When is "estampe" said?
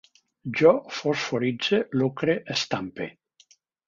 2.55-3.09